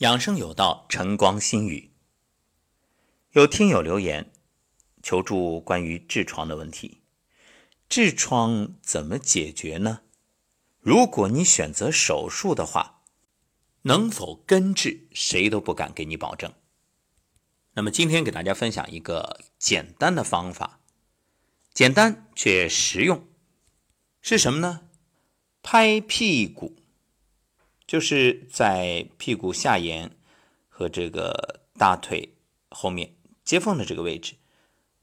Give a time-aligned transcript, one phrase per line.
[0.00, 1.90] 养生有道，晨光心语。
[3.32, 4.30] 有听友留言
[5.02, 7.00] 求助关于痔疮的问题，
[7.88, 10.02] 痔疮怎么解决呢？
[10.80, 13.04] 如果你选择手术的话，
[13.82, 16.52] 能否根治，谁都不敢给你保证。
[17.72, 20.80] 那么今天给大家分享一个简单的方法，
[21.72, 23.26] 简单却实用，
[24.20, 24.90] 是什么呢？
[25.62, 26.76] 拍屁股。
[27.86, 30.10] 就是在屁股下沿
[30.68, 32.34] 和这个大腿
[32.70, 34.34] 后面接缝的这个位置，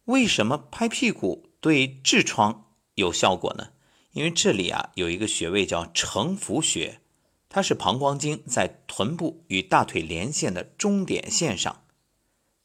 [0.05, 3.70] 为什么拍屁股对痔疮有效果呢？
[4.11, 6.99] 因为这里啊有一个穴位叫承浮穴，
[7.48, 11.84] 它是膀胱经在臀部与大腿连线的中点线上。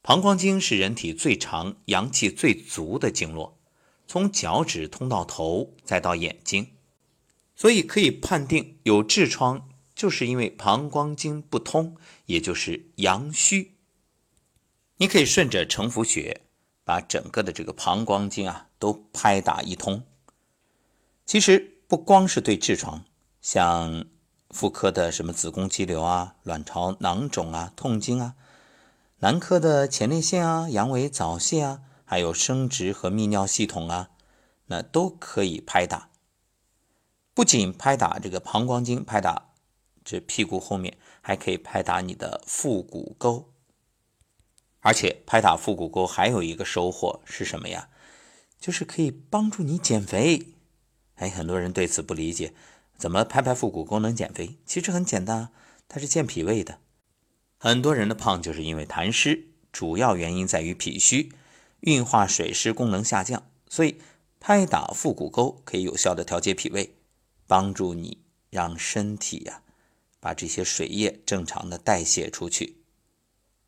[0.02, 3.58] 膀胱经是人体最长、阳气最足的经络，
[4.06, 6.72] 从脚趾通到头，再到眼睛，
[7.54, 9.67] 所以可以判定有痔疮。
[9.98, 13.74] 就是因为膀胱经不通，也就是阳虚。
[14.98, 16.42] 你可以顺着承浮穴，
[16.84, 20.04] 把整个的这个膀胱经啊都拍打一通。
[21.26, 23.04] 其实不光是对痔疮，
[23.42, 24.04] 像
[24.50, 28.36] 妇科的什么子宫肌瘤啊、卵巢囊肿啊、痛经啊，
[29.18, 34.10] 男科的前列腺啊、阳痿早泄啊，还有生殖和泌尿系统啊，
[34.66, 36.10] 那都可以拍打。
[37.34, 39.47] 不仅拍打这个膀胱经，拍打。
[40.10, 43.52] 这屁股后面还可以拍打你的腹股沟，
[44.80, 47.90] 而且拍打腹股沟还有一个收获是什么呀？
[48.58, 50.54] 就是可以帮助你减肥。
[51.16, 52.54] 哎，很多人对此不理解，
[52.96, 54.56] 怎么拍拍腹股沟能减肥？
[54.64, 55.50] 其实很简单，
[55.86, 56.78] 它是健脾胃的。
[57.58, 61.34] 很多人的胖就是因为痰湿，主要原因在于脾虚，
[61.80, 64.00] 运化水湿功能下降，所以
[64.40, 66.94] 拍打腹股沟可以有效的调节脾胃，
[67.46, 69.64] 帮助你让身体呀。
[70.20, 72.66] 把这些水液正常的代谢出去。《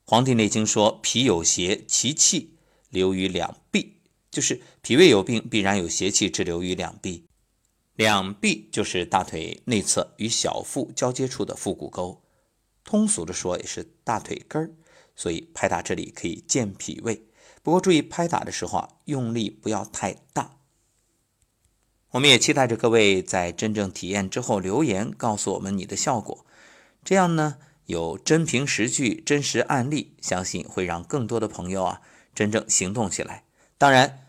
[0.04, 2.56] 黄帝内经》说：“脾有邪，其气
[2.88, 3.96] 流于两臂。”
[4.30, 7.26] 就是脾胃有病，必然有邪气滞留于两臂。
[7.94, 12.22] 两臂就是大腿内侧与小腹交接处的腹股沟，
[12.84, 14.70] 通俗的说也是大腿根儿。
[15.16, 17.22] 所以拍打这里可以健脾胃。
[17.62, 20.56] 不过注意拍打的时候啊，用力不要太大。
[22.12, 26.46] 我们也期待着各位在真正体验之后留言，告诉我们你的效果。
[27.04, 32.02] 这样呢，有真凭实据、真实案例，相信会让更多的朋友啊
[32.34, 33.44] 真正行动起来。
[33.78, 34.26] 当然，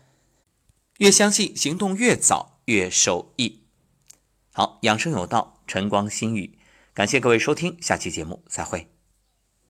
[0.98, 3.62] 越相信，行动越早，越受益。
[4.52, 6.58] 好，养生有道，晨光新语，
[6.92, 8.88] 感谢各位收听，下期节目再会。